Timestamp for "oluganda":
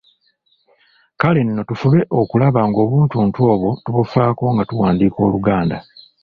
5.27-5.77